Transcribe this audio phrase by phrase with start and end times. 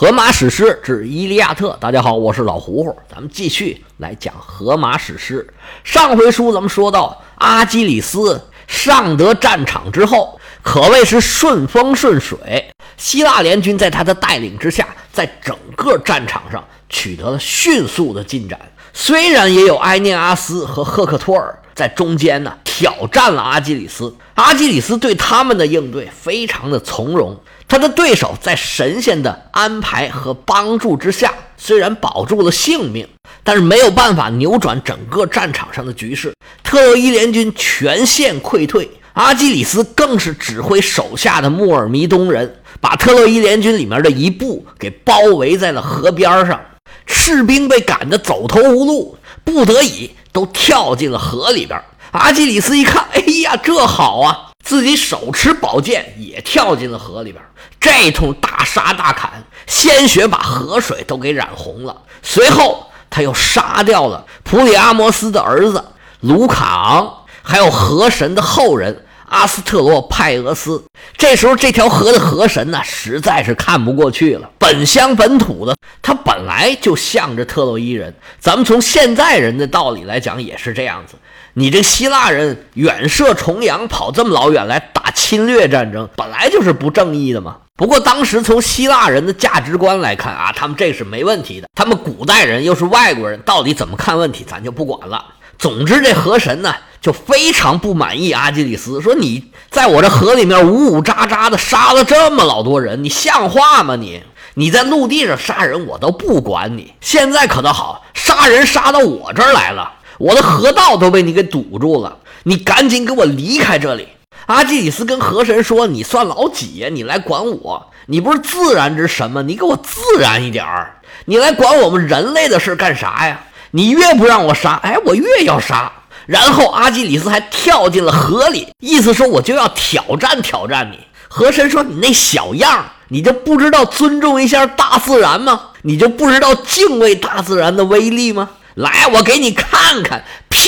[0.00, 5.46] 荷马史诗之《伊利亚特》，大家好，我是老胡胡，咱们继续来讲荷马史诗。
[5.84, 12.72] 上回书咱们说到，阿基里斯上得战场之后，可谓是顺风顺水。
[12.96, 18.58] 希腊联军在他的带领之下，在整个战场上取得了迅速的进展。
[18.94, 27.38] 虽然也有埃涅阿斯和赫克托尔在中间呢挑战了阿基里斯，阿基里斯对他们的应对非常的从容。
[27.70, 33.06] 他的对手在神仙的安排和帮助之下，虽然保住了性命，
[33.44, 36.34] 但是没有办法扭转整个战场上的局势。
[36.64, 46.60] 特洛伊联军全线溃退，阿基里斯更是指挥手下的穆尔弥东人，把特洛伊联军里面的一部给包围在了河边上，
[47.06, 51.80] 士兵被赶得走投无路，不得已都跳进了河里边。
[52.10, 54.49] 阿基里斯一看，哎呀，这好啊！
[54.62, 57.42] 自己手持宝剑也跳进了河里边，
[57.80, 62.02] 这通大杀大砍，鲜血把河水都给染红了。
[62.22, 65.84] 随后他又杀掉了普里阿摩斯的儿子
[66.20, 70.84] 卢卡昂，还有河神的后人阿斯特罗派俄斯。
[71.16, 74.50] 这时候这条河的河神呢，实在是看不过去了。
[74.58, 81.14] 本乡本土的他本来就向着特洛伊人，咱们从现在人的道理来讲也是这样子。
[81.54, 87.56] 你这希腊人远涉重洋，跑这么老远来打侵略战争，本来就是不正义的嘛。
[87.76, 91.68] 不过当时从希腊人的价值观来看啊，他们这是没问题的。
[91.74, 95.24] 他们古代人又是外国人，到底怎么看问题，咱就不管了。
[95.58, 103.96] 总之，这河神呢就非常不满意阿基里斯，说你在我这河里面呜呜喳喳的杀了这么老多人，你像话吗？
[103.96, 104.22] 你
[104.54, 109.92] 你在陆地上杀人我都不管你，现在可倒好，杀人杀到我这儿来了。
[110.20, 114.06] 我的河道都被你给堵住了，你赶紧给我离开这里！
[114.44, 116.90] 阿基里斯跟河神说：“你算老几呀？
[116.92, 117.90] 你来管我？
[118.04, 119.40] 你不是自然之神吗？
[119.40, 121.00] 你给我自然一点儿！
[121.24, 123.40] 你来管我们人类的事干啥呀？
[123.70, 125.90] 你越不让我杀，哎，我越要杀。”
[126.26, 130.98] 然后阿基里斯还跳进了河里，意思说我就要挑战挑战你。
[131.28, 135.68] 河神说：“你那小样，你就不知道尊重一下大自然吗？
[135.80, 140.24] 你就不知道敬畏大自然的威力吗？”来，我给你看看！
[140.48, 140.58] 啪，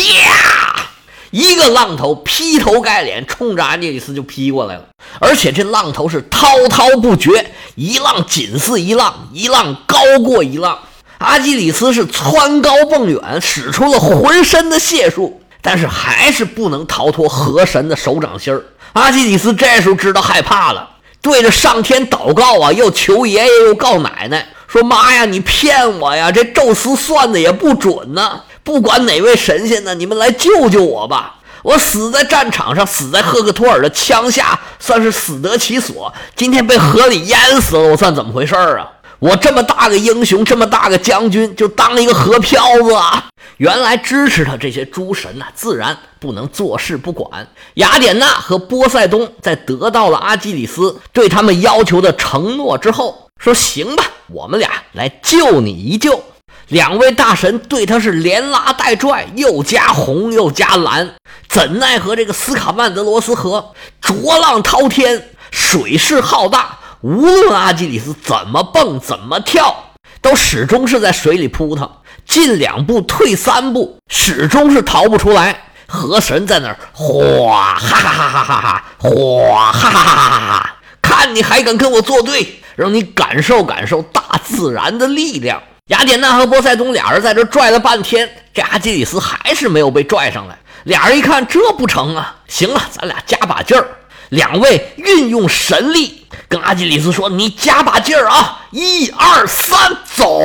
[1.30, 4.84] 一个浪头劈头盖脸冲着阿基里斯就劈过来了，
[5.20, 10.78] 而且这浪头是滔滔不绝，一浪紧似一浪，一浪高过一浪。
[11.18, 18.64] 阿基里斯是蹿高蹦远，使出了浑身的解数，但是还是不能逃脱河神的手掌心儿。
[18.94, 20.90] 阿基里斯这时候知道害怕了，
[21.22, 24.48] 对着上天祷告啊，又求爷爷，又告奶奶。
[24.72, 26.32] 说妈呀，你骗我呀！
[26.32, 28.40] 这宙斯算的也不准呢。
[28.64, 31.34] 不管哪位神仙呢，你们来救救我吧！
[31.62, 36.10] 我死在战场上，死在赫克托尔的枪下，算是死得其所。
[36.34, 38.88] 今天被河里淹死了，我算怎么回事啊？
[39.18, 43.26] 我这么大个英雄，这么大个将军，就当一个河漂子啊！
[43.58, 47.48] 原来支持他这些诸神呐，自然不能坐视不管。
[47.74, 56.22] 雅典娜和波塞冬在得到了阿基里斯对他们要求的承诺之后，说：“行吧。”我们俩来救你一救。
[56.68, 61.14] 两位大神对他是连拉带拽，又加红又加蓝，
[61.48, 69.92] 怎奈何这个斯卡曼德罗斯河浊浪滔天，水势浩大，无论阿基里斯怎么蹦怎么跳，
[70.22, 71.90] 都始终是在水里扑腾，
[72.26, 75.64] 进两步退三步，始终是逃不出来。
[75.86, 82.60] 河神在那儿哗哈哈哈哈哈哈，哗哈哈哈哈哈，看你还敢跟我作对！
[82.76, 85.62] 让你感受感受大自然的力量。
[85.88, 90.58] 雅典娜和波塞冬俩人在这拽了半天，这阿基里斯还是没有被拽上来。
[90.84, 93.86] 俩人一看这不成啊，行了，咱俩加把劲儿。
[94.30, 100.40] 两位运用神力跟阿基里斯说：“你加把劲儿啊，一二三，走！”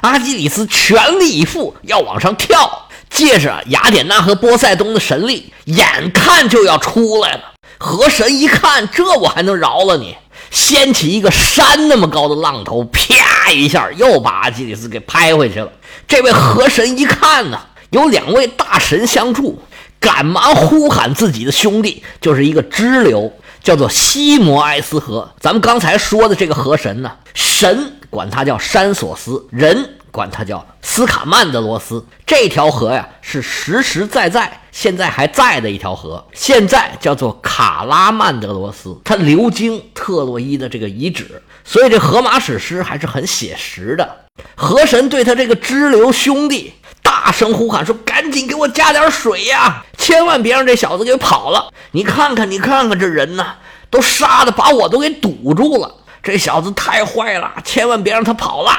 [0.00, 7.52] 阿基里斯全力以赴要往上跳，借着雅典娜和波塞冬的神力，眼看就要出来了。
[7.78, 10.16] 河神一看，这我还能饶了你？
[10.50, 15.70] 掀起一个山那么高的浪头，啪一下又把阿基里斯给拍回去了。
[16.06, 17.60] 这位河神一看呢，
[17.90, 19.60] 有两位大神相助，
[20.00, 23.30] 赶忙呼喊自己的兄弟，就是一个支流，
[23.68, 25.30] 叫做西摩埃斯河。
[25.38, 29.90] 咱们刚才说的这个河神呢，神管他叫山索斯，人。
[30.10, 44.24] 管它叫斯卡曼德罗斯，这条河呀是实实在在现在还在的一条河，现在叫做卡拉曼德罗斯，它流经特洛伊的这个遗址，所以这荷马史诗还是很写实的。
[44.56, 46.72] 河神对他这个支流兄弟
[47.02, 51.72] 大声呼喊说：“赶紧给我加点水呀，千万别让这小子给跑了！
[51.92, 53.54] 你看看，你看看这人呐，
[53.90, 58.72] 都杀的把我都给堵住了。”这小子太坏了，千万别让他跑了。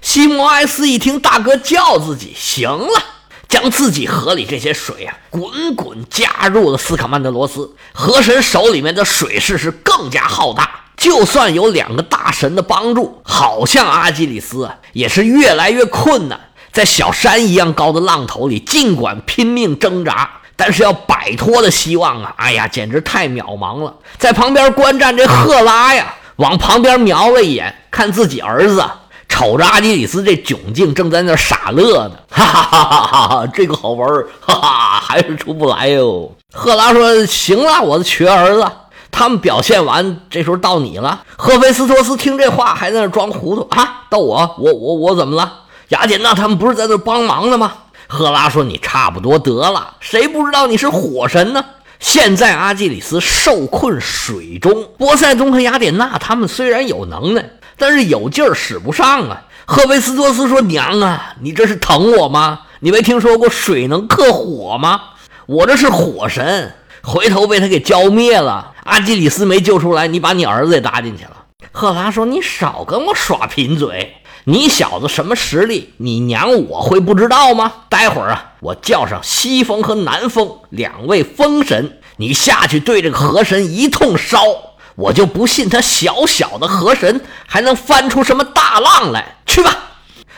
[0.00, 3.02] 西摩埃斯一听大哥叫自己，行了，
[3.48, 7.74] 将自己河里这些水啊，滚滚加入了斯卡曼德罗斯。
[7.92, 16.38] 河神手里面的水势是更加浩大，就算有两个大神的帮助，好像阿基里斯，也是越来越困难。
[16.74, 23.94] 在小山一样高的浪头里，尽管拼命挣扎，但是要摆脱的希望啊，哎呀，简直太渺茫了。
[24.18, 28.84] 在旁边观战这赫拉呀，往旁边瞄了一眼，看自己儿子。
[29.26, 33.46] 瞅着阿基里斯这窘境，正在那傻乐呢， 哈哈哈哈哈哈！
[33.52, 34.08] 这个好玩，
[34.40, 36.30] 哈哈，还是出不来哟。
[36.52, 38.64] 赫拉说：“行了，我的瘸儿子。”
[39.10, 41.22] 他们表现完，这时候到你了。
[41.36, 44.02] 赫菲斯托斯听这话，还在那装糊涂啊？
[44.10, 45.52] 到我，我我我怎么了？
[45.94, 47.72] 雅典娜他们不是在那帮忙呢吗？
[48.08, 51.64] 赫拉说：“你差不多得了，谁不知道你是火神呢？
[52.00, 57.48] 现在阿基里斯受困水中，波塞冬和雅典娜他们虽然有能耐。”
[57.78, 59.42] 但是有劲儿使不上啊！
[59.64, 62.60] 赫菲斯托斯说：“娘啊，你这是疼我吗？
[62.80, 65.00] 你没听说过水能克火吗？
[65.46, 68.72] 我这是火神，回头被他给浇灭了。
[68.84, 71.30] 阿基里斯没救出来，你把你儿子也搭进去了。”
[71.72, 74.14] 赫拉说：“你少跟我耍贫嘴！
[74.44, 75.94] 你小子什么实力？
[75.96, 77.72] 你娘我会不知道吗？
[77.88, 84.38] 待会儿啊，我叫上西风和南风两位风神，你下去对这个河神一通烧。”
[84.96, 89.38] 我就不信他小小的河神还能翻出什么大浪来！
[89.44, 89.76] 去吧，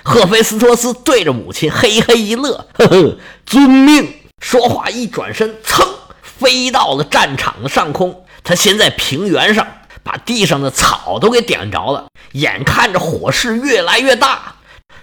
[0.03, 4.14] 赫菲斯托斯对着母亲嘿嘿一乐，呵呵，遵命。
[4.41, 5.87] 说话一转身，噌，
[6.23, 8.25] 飞到了战场的上空。
[8.43, 9.67] 他先在平原上
[10.06, 14.55] 把地上的草都给点着了，眼看着火势越来越大，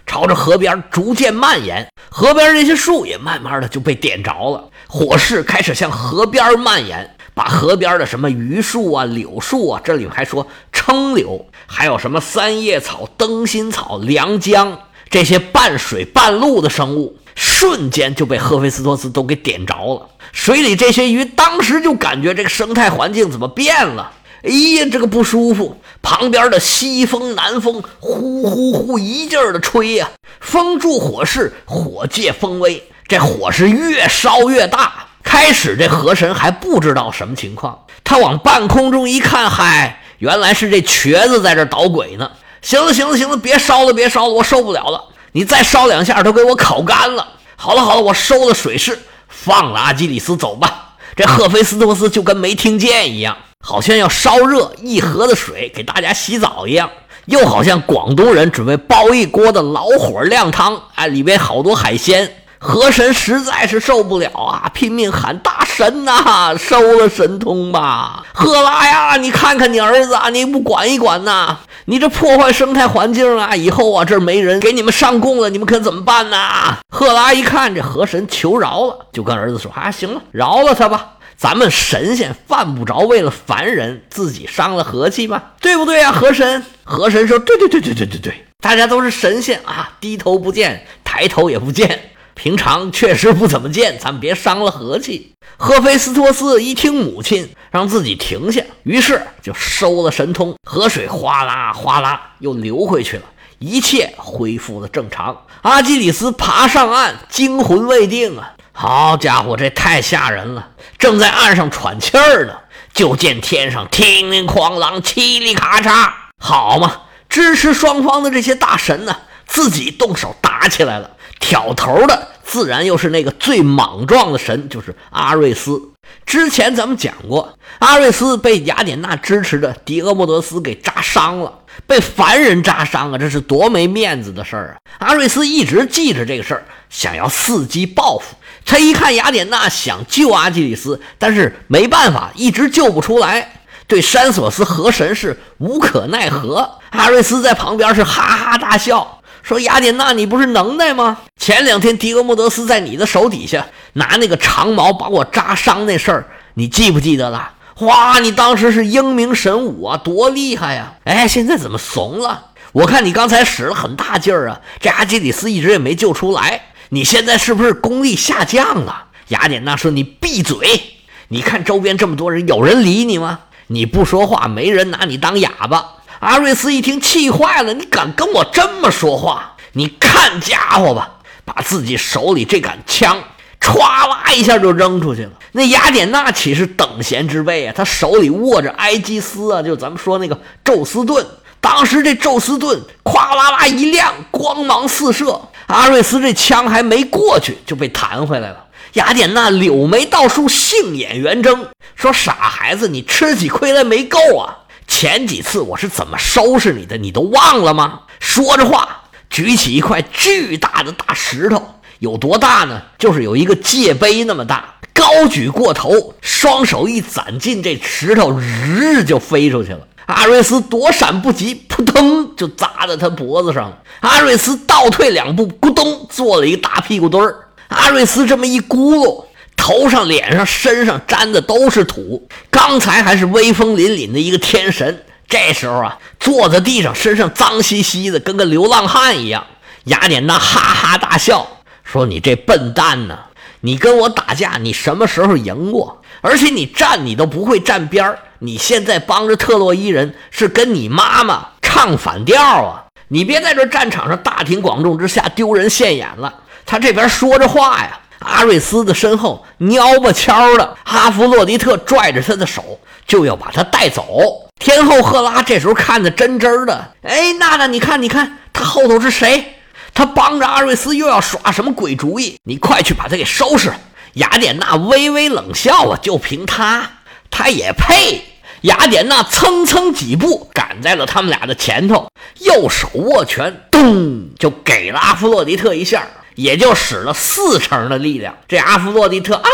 [0.05, 1.85] 朝着河边逐渐蔓延。
[2.09, 7.17] 河边这些树也慢慢的就被点着了，火势开始向河边蔓延。
[7.35, 14.79] 把河边的什么榆树啊、柳树啊，这里面还说称柳，还有什么三叶草、灯芯草、良姜
[15.09, 20.07] 这些半水半陆的生物，瞬间就被赫菲斯托斯都给点着了。
[20.31, 24.11] 水里这些鱼当时就感觉这个生态环境怎么变了？
[24.43, 25.77] 哎呀，这个不舒服！
[26.01, 30.09] 旁边的西风、南风呼呼呼一劲儿的吹呀，
[30.41, 35.07] 风助火势，火借风威，这火是越烧越大。
[35.23, 42.29] 开始这河神还不知道什么情况，他往半空中一看，嗨，原来是这瘸子在这捣鬼呢。
[42.61, 45.01] 行了，行了，行了，别烧了，别烧了，我受不了了。
[45.31, 47.25] 你再烧两下，都给我烤干了。
[47.55, 48.99] 好了，好了，我收了水势，
[49.29, 50.95] 放了阿基里斯走吧。
[51.15, 56.89] 这赫菲斯托斯就跟没听见一样，好像要烧热一河的水给大家洗澡一样，
[57.27, 62.29] 又好像广东人准备煲一锅的老火靓汤，哎，里边好多海鲜。
[62.59, 68.23] 河神实在是受不了啊，拼命喊：“大神呐，收了神通吧！
[68.33, 71.57] 赫拉呀，你看看你儿子，啊你不管一管呐？
[71.85, 73.55] 你这破坏生态环境啊！
[73.55, 81.07] 以后啊，这儿没人给你们上供了，你们可怎么办呐？”赫拉一看这河神求饶了，就跟儿子说：“啊，行了，饶了他吧。
[81.43, 85.51] 咱们神仙犯不着为了凡人自己伤了和气吧？
[85.59, 95.33] 对不对啊？”河神，河神说：“对对对对对对对，大家都是神仙啊，低头不见，抬头也不见。”平常确实不怎么见，咱们别伤了和气。
[95.57, 103.23] 赫菲斯托斯一听母亲让自己停下，于是就收了神通，河水哗啦哗啦又流回去了，
[103.59, 105.41] 一切恢复了正常。
[105.63, 108.53] 阿基里斯爬上岸，惊魂未定啊！
[108.75, 110.69] 好家伙，这太吓人了！
[110.97, 112.55] 正在岸上喘气儿呢，
[112.91, 117.01] 就见天上叮铃哐啷、嘁里咔嚓，好嘛！
[117.29, 119.15] 支持双方的这些大神呢，
[119.45, 121.11] 自己动手打起来了。
[121.39, 125.81] 挑头的自然又是那个最莽撞的神，就是阿瑞斯。
[126.25, 131.51] 之前咱们讲过，阿瑞斯被雅典娜支持的狄俄莫德斯给扎伤了，
[131.87, 135.07] 被凡人扎伤啊，这是多没面子的事儿啊！
[135.07, 138.35] 阿瑞斯一直记着这个事儿，想要伺机报复。
[138.65, 146.69] 他一看雅典娜想救阿基里斯，但是没办法，一直救不出来，对山索斯河神是无可奈何。
[146.91, 149.21] 阿瑞斯在旁边是哈哈大笑。
[149.43, 151.17] 说雅典娜，你不是能耐吗？
[151.37, 157.51] 前两天狄俄莫德斯在你的手底下拿那个长矛把我扎伤那事儿，你记不记得了？
[157.79, 160.93] 哇，你当时是英明神武啊，多厉害呀！
[161.03, 162.51] 哎，现在怎么怂了？
[162.71, 169.07] 我看你刚才使了很大劲儿啊，这阿基里斯一直也没救出来，你现在是不是功力下降了？
[169.27, 170.81] 雅典娜说：“你闭嘴！
[171.27, 173.39] 你看周边这么多人，有人理你吗？
[173.67, 175.85] 你不说话，没人拿你当哑巴。”
[176.23, 179.57] 阿瑞斯一听，气坏了：“你敢跟我这么说话？
[179.73, 183.21] 你看家伙吧，把自己手里这杆枪
[183.59, 185.31] 歘啦一下就扔出去了。
[185.51, 187.73] 那雅典娜岂是等闲之辈啊？
[187.75, 191.25] 他手里握着埃基斯啊，就咱们说那个宙斯盾。
[191.59, 195.41] 当时这宙斯盾咵啦啦一亮，光芒四射。
[195.67, 198.63] 阿瑞斯这枪还没过去，就被弹回来了。
[198.93, 204.62] 雅典娜柳眉倒竖，杏眼圆睁，说：“傻孩子，你吃起亏来没够啊？
[204.87, 212.81] 前几次我是怎么收拾你的，你都忘了吗？”说着话，举起一块巨大的大石头，有多大呢？
[212.97, 219.79] 就是有一个界碑那么大，高举过头，双手一攒进这石头，日就飞出去了。
[220.05, 223.77] 阿瑞斯躲闪不及，扑腾就砸在他脖子上了。
[224.01, 227.35] 阿瑞斯倒退两步，咕咚做了一个大屁股墩儿。
[227.69, 229.25] 阿瑞斯这么一咕噜，
[229.55, 232.27] 头上、脸上、身上沾的都是土。
[232.65, 239.45] 刚才还是威风凛凛的一个天神，这时候啊，坐在地上，身上脏兮兮的，跟个流浪汉一样。
[239.83, 241.45] 雅典娜哈哈大笑，
[241.83, 243.19] 说：“你这笨蛋呢？
[243.59, 246.01] 你跟我打架，你什么时候赢过？
[246.21, 252.85] 而且你站，你都不会站边儿。”你现在帮着特洛伊人是跟你妈妈唱反调啊！
[253.09, 256.33] 你别在这战场上大庭广众之下丢人现眼了。
[256.65, 264.49] 他这边说着话呀，阿瑞斯的身后蔫吧悄的，阿弗洛狄特拽着他的手就要把他带走。
[264.59, 269.55] 天后赫拉这时候看得真真的，哎，娜娜，你看，你看，他后头是谁？
[269.93, 272.37] 他帮着阿瑞斯又要耍什么鬼主意？
[272.43, 273.73] 你快去把他给收拾！
[274.13, 276.89] 雅典娜微微冷笑啊，就凭他，
[277.29, 278.23] 他也配？
[278.61, 282.07] 雅典娜蹭蹭几步赶在了他们俩的前头，
[282.39, 288.35] 右手握拳，咚就给了阿弗洛狄特一下，也就使了四成的力量。
[288.47, 289.47] 这阿弗洛狄特啊，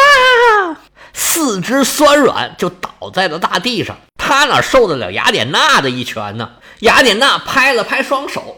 [1.14, 3.98] 四肢酸软，就倒在了大地上。
[4.18, 6.50] 他哪受得了雅典娜的一拳呢？
[6.82, 8.58] 雅典娜拍了拍双手，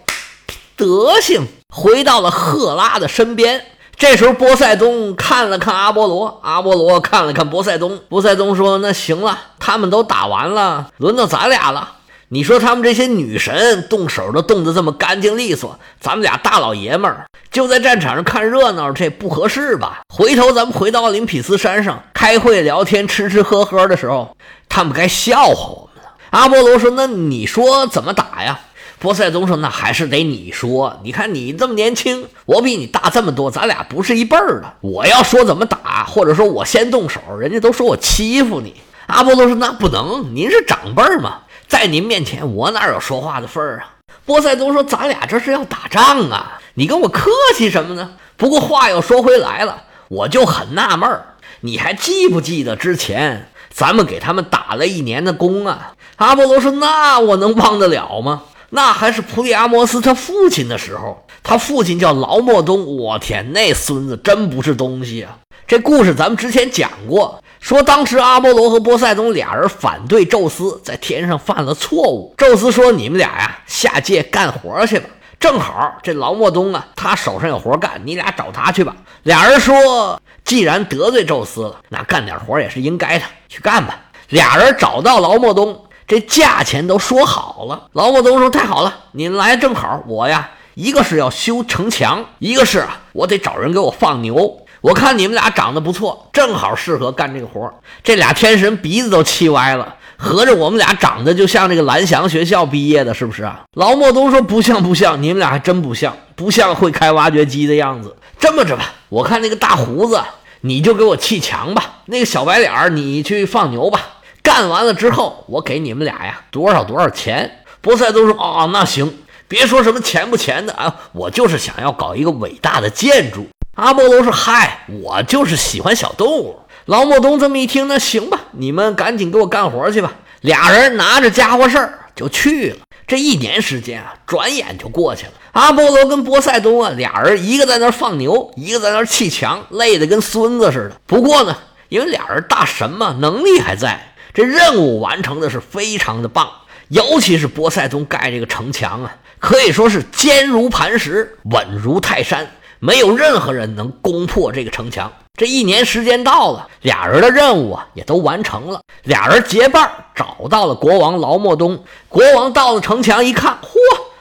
[0.75, 3.65] 德行回到了赫拉的身边。
[3.97, 7.99] 这时候，波塞冬看了看阿波罗，阿波罗看了看波塞冬。
[8.09, 11.97] 波塞冬说：“那行了，他们都打完了，轮到咱俩了。
[12.33, 19.99] 你说他们这些女神动手都动得这么干净利索，咱们俩大老爷们儿就在战场上看热闹，这不合适吧？
[20.07, 24.37] 回头咱们回到奥林匹斯山上开会聊天、吃吃喝喝的时候，
[24.69, 28.61] 他们该笑话我们了。”阿波罗说：“那你说怎么打呀？”
[28.99, 31.01] 波塞冬说：“那还是得你说。
[31.03, 34.73] 你看你这么年轻，我比你大这么多，咱俩不是一辈儿的。
[34.79, 38.73] 我要说怎么打，或者说我先动手，人家都说我欺负你。”
[39.07, 41.39] 阿波罗说：“那不能，您是长辈儿嘛，
[41.71, 43.95] 在您面前我哪有说话的份儿啊？”
[44.27, 48.11] 波塞冬说：“咱俩这是要打仗啊，你跟我客气什么呢？
[48.35, 62.97] 不过话又说回来了，我就很纳闷儿，你还记不记得之前咱们给他们打了一年的工啊？”阿波罗说：“那我能忘得了吗？”那还是普里阿摩斯他父亲的时候，他父亲叫劳莫东。
[62.97, 65.37] 我天，那孙子真不是东西啊！
[65.67, 72.33] 这故事咱们之前讲过，说当时阿波罗和波塞冬俩人反对宙斯在天上犯了错误。
[72.35, 75.07] 宙斯说：“你们俩呀，下界干活去吧。”
[75.39, 78.95] 正好这劳莫东啊，他手上有活干，你俩找他去吧。
[79.23, 85.85] 俩人说：“既然得罪宙斯了，那干点活也是应该的，去干吧。”俩人找到劳莫东。
[86.07, 90.03] 这价钱都说好了，劳莫东说：“太好了，你来正好。
[90.07, 94.60] 我呀，一个是要修城墙，一个是啊，我得找人给我放牛。
[94.81, 97.71] 我看你们俩长得不错，正好适合干这个活。”
[98.03, 103.61] 这俩天神鼻子都气歪了，合着我们俩长得就像这个蓝翔学校毕业的，是不是啊？
[103.75, 108.15] 劳莫都说：“不像，不像，你们俩还真不像，不像会开挖掘机的样子。
[108.39, 110.19] 这么着吧，我看那个大胡子，
[110.61, 113.99] 你就给我砌墙吧；那个小白脸儿，你去放牛吧。”
[114.41, 117.59] 干完了之后，我给你们俩呀多少多少钱？
[117.81, 130.13] 波塞冬说：“啊，那行，别说什么钱不钱的啊，我就是想要搞一个伟大的建筑。”阿波罗说：“嗨，我就是喜欢小动物。”老莫东这么一听，那行吧，你们赶紧给我干活去吧。
[130.41, 132.77] 俩人拿着家伙事儿就去了。
[133.07, 135.33] 这一年时间啊，转眼就过去了。
[135.53, 140.99] 阿波罗跟波塞冬啊，俩人一个在那放牛，一个在那砌墙，累得跟孙子似的。
[141.05, 141.55] 不过呢，
[141.87, 144.13] 因为俩人大神嘛，能力还在。
[144.33, 146.49] 这任务完成的是非常的棒，
[146.89, 152.49] 尤其是波塞冬盖这个城墙啊，可以说是坚如磐石，稳如泰山，
[152.83, 155.11] 没有任何人能攻破这个城墙。
[155.37, 161.83] 这一年时间到了，俩人的任务啊也都完成了，俩人结伴找到了国王劳莫东。
[162.09, 163.69] 国王到了城墙一看，嚯，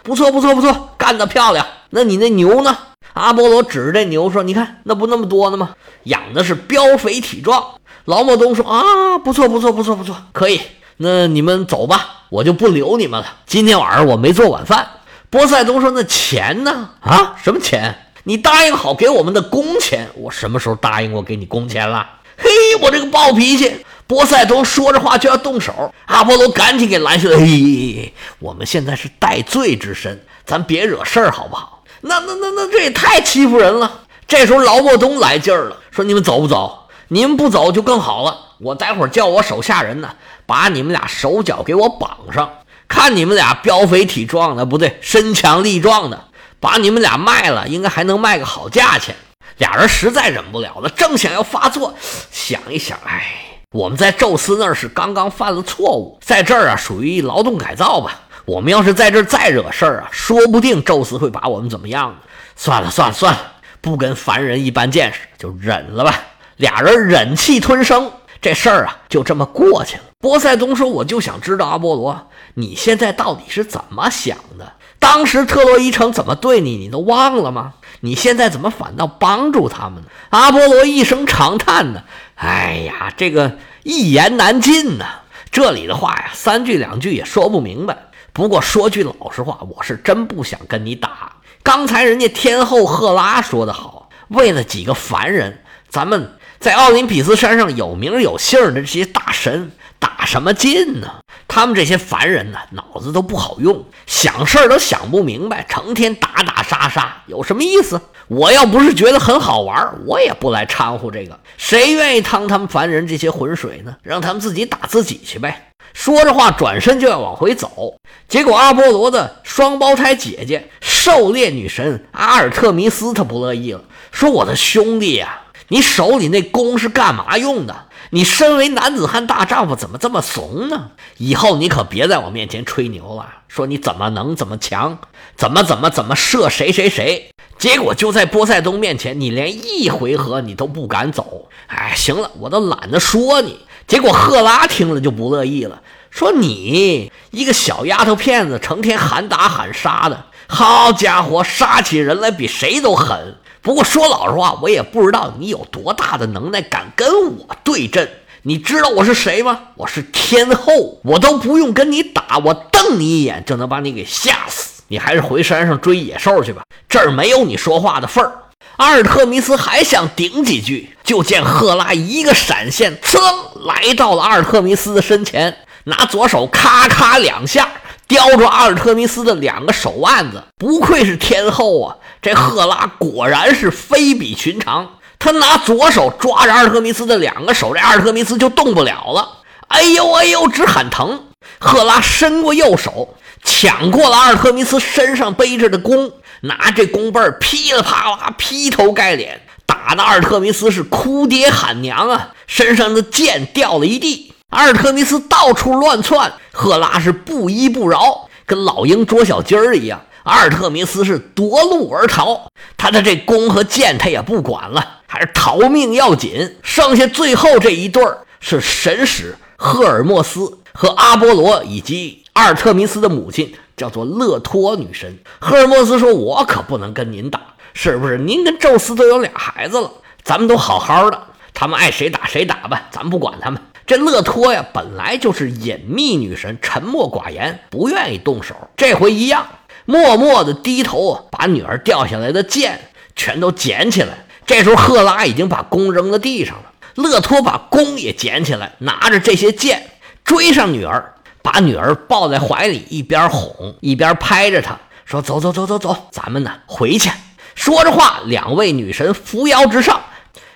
[0.03, 1.67] 不错不错不错，干得漂亮。
[1.89, 2.77] 那你那牛呢？
[3.15, 5.71] 阿波罗指着这牛说：“你看，那不那么多呢吗？
[6.05, 7.65] 养的是膘肥体壮。”
[8.05, 10.61] 劳莫东说：“啊，不错，不错，不错，不错，可以。
[10.99, 13.27] 那你们走吧，我就不留你们了。
[13.47, 14.87] 今天晚上我没做晚饭。”
[15.31, 16.91] 波塞冬说：“那钱呢？
[17.01, 17.97] 啊，什么钱？
[18.31, 20.09] 你答应好给我们的工钱？
[20.15, 22.09] 我什么时候答应过给你工钱了？
[22.37, 22.49] 嘿，
[22.81, 23.85] 我这个暴脾气！
[24.07, 27.37] 波塞冬说着话就要动手，阿波罗赶紧给拦下了。
[27.37, 31.83] 嘿，我们现在是戴罪之身，咱别惹事儿好不好？
[32.03, 34.03] 那那那那这也太欺负人了。
[34.29, 36.87] 这时候劳莫东来劲儿了，说：“你们走不走？
[37.09, 38.39] 你们不走就更好了。
[38.59, 40.15] 我待会儿叫我手下人呢，
[40.47, 42.49] 把你们俩手脚给我绑上，
[42.87, 46.27] 看你们俩膘肥体壮的，不对，身强力壮的，
[46.61, 49.17] 把你们俩卖了，应该还能卖个好价钱。”
[49.59, 51.95] 俩人实在忍不了了，正想要发作，
[52.31, 53.25] 想一想，哎。
[53.73, 58.21] 我们在宙斯那儿是刚刚犯了错误，在这儿啊属于劳动改造吧。
[58.45, 62.17] 我们要是在这儿再惹事儿啊，说不定宙斯会把我们怎么样呢？
[62.57, 66.21] 算了算了算了，不跟凡人一般见识，就忍了吧。
[66.57, 70.03] 俩人忍气吞声，这事儿啊就这么过去了。
[70.23, 74.75] 波塞冬说：“我就想知道阿波罗，你现在到底是怎么想的？
[74.99, 77.73] 当时特洛伊城怎么对你，你都忘了吗？
[78.01, 82.03] 你现在怎么反倒帮助他们呢？”阿波罗一声长叹呢。
[82.35, 85.07] 哎呀，这个一言难尽呐！
[85.51, 87.97] 这里的话呀，三句两句也说不明白。
[88.35, 91.37] 不过说句老实话，我是真不想跟你打。
[91.63, 99.73] 刚才人家天后赫拉说的好，为了几个凡人，咱们在奥林匹斯山上有名有姓的这些大神。
[100.01, 101.09] 打什么劲呢？
[101.47, 108.01] 他们这些凡人呢，脑子都不好用，想事儿都想不明白，成天打打杀杀，有什么意思？
[108.29, 111.39] 我要不是觉得很好玩，我也不来掺和这个。
[111.59, 113.97] 谁愿意趟他们凡人这些浑水呢？
[114.03, 115.67] 让他们自己打自己去呗。
[115.93, 117.97] 说着话，转身就要往回走，
[118.29, 130.91] 结果阿波罗的双胞胎姐姐狩猎女神阿尔特弥斯她不乐意了，说：“我的兄弟呀，你手里那弓是干嘛用的？”你身为男子汉大丈夫，怎么这么怂呢？
[131.19, 134.99] 以后你可别在我面前吹牛了，说你怎么能怎么强，
[135.37, 137.31] 怎么怎么怎么射谁谁谁。
[137.57, 141.49] 结果就在波塞冬面前，你连一回合你都不敢走。
[141.69, 143.61] 哎，行了，我都懒得说你。
[143.87, 153.37] 结果赫拉听了就不乐意了，说你一个小丫头片子，成天喊打喊杀的，好家伙，杀起人来比谁都狠。
[153.63, 158.09] 不过说老实话，我也不知道你有多大的能耐，敢跟我对阵。
[158.43, 159.61] 你知道我是谁吗？
[159.77, 164.83] 我是天后，我都不用跟你打，我瞪你一眼就能把你给吓死。
[164.89, 168.33] 你还是回山上追野兽去吧，这儿没有你说话的份儿。
[168.77, 173.21] 阿尔特弥斯还想顶几句，就见赫拉一个闪现，噌
[173.67, 175.55] 来到了阿尔特弥斯的身前，
[175.85, 177.69] 拿左手咔咔两下
[178.11, 180.43] 叼住阿尔特弥斯的两个手腕子。
[180.59, 181.97] 不愧是天后啊！
[182.21, 189.39] 这赫拉果然是非比寻常，他拿左手抓着阿尔特弥斯的两个手，这阿尔特弥斯就动不了了。
[189.69, 191.27] 哎呦哎呦，直喊疼。
[191.61, 210.01] 赫拉伸过右手，抢过了阿尔特弥斯身上背着的弓，拿这弓背儿噼里啪啦劈头盖脸打的阿尔特弥斯是哭爹喊娘啊，身上的剑掉了一地，阿尔特弥斯到处乱窜，赫拉是不依不饶，跟老鹰捉小鸡儿一样。
[210.25, 216.57] 阿尔特弥斯是夺路而逃，他的这弓和箭他也不管了，还是逃命要紧。
[216.63, 225.17] 剩下最后这一对儿是神使赫尔墨斯和阿波罗，以及阿尔特弥斯的母亲叫做勒托女神。
[225.39, 227.41] 赫尔墨斯说：“我可不能跟您打，
[227.73, 228.19] 是不是？
[228.19, 229.91] 您跟宙斯都有俩孩子了，
[230.25, 231.23] 咱们都好好的，
[231.55, 233.63] 他们爱谁打谁打吧，咱不管他们。
[233.91, 239.45] 这勒托呀，本来就是隐秘女神，沉默寡言，不愿意动手，这回一样。”
[239.85, 244.27] 默默地低头，把女儿掉下来的剑全都捡起来。
[244.47, 246.71] 这时候，赫拉已经把弓扔在地上了。
[246.95, 249.91] 勒托把弓也捡起来，拿着这些剑
[250.23, 257.11] 追上女儿，把女儿抱在怀里，一边哄一边拍着她说：“走走走走走，咱们呢回去。”
[257.57, 260.01] 说着话，两位女神扶摇直上，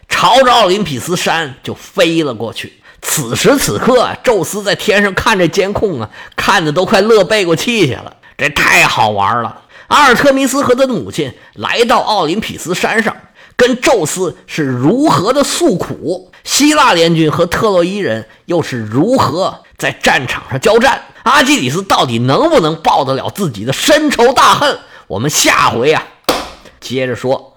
[0.08, 2.74] 朝着奥林匹斯山就飞了过去。
[3.06, 8.16] 此时此刻，宙斯在天上看着监控啊，看的都快乐背过气去了。
[8.36, 9.62] 这太好玩了！
[9.86, 13.14] 阿尔特弥斯和他的母亲来到奥林匹斯山上，
[13.56, 21.02] 跟宙斯是如何的诉苦；希腊联军和特洛伊人又是如何在战场上交战？
[21.22, 24.78] 阿基里斯到底能不能报得了自己的深仇大恨？
[25.06, 26.02] 我们下回啊，
[26.80, 27.52] 接着说。